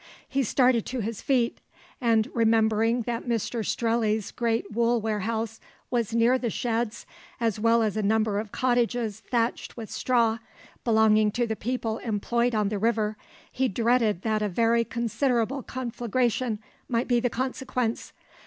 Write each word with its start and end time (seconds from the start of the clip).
He 0.27 0.41
started 0.41 0.83
to 0.87 1.01
his 1.01 1.21
feet, 1.21 1.59
and 2.01 2.27
remembering 2.33 3.03
that 3.03 3.25
Mr 3.27 3.63
Strelley's 3.63 4.31
great 4.31 4.71
wool 4.71 4.99
warehouse 4.99 5.59
was 5.91 6.15
near 6.15 6.39
the 6.39 6.49
sheds, 6.49 7.05
as 7.39 7.59
well 7.59 7.83
as 7.83 7.95
a 7.95 8.01
number 8.01 8.39
of 8.39 8.51
cottages 8.51 9.19
thatched 9.19 9.77
with 9.77 9.91
straw, 9.91 10.39
belonging 10.83 11.29
to 11.33 11.45
the 11.45 11.55
people 11.55 11.99
employed 11.99 12.55
on 12.55 12.69
the 12.69 12.79
river, 12.79 13.15
he 13.51 13.67
dreaded 13.67 14.23
that 14.23 14.41
a 14.41 14.49
very 14.49 14.83
considerable 14.83 15.61
conflagration 15.61 16.57
might 16.89 17.07
be 17.07 17.19
the 17.19 17.29
consequence. 17.29 18.11